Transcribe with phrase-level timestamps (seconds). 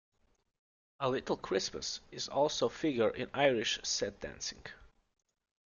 [0.99, 4.63] A "Little Christmas" is also a figure in Irish set dancing.